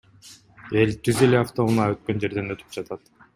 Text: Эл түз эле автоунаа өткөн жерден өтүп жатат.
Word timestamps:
Эл 0.83 0.93
түз 1.07 1.21
эле 1.27 1.39
автоунаа 1.41 1.85
өткөн 1.97 2.25
жерден 2.25 2.51
өтүп 2.57 2.77
жатат. 2.79 3.07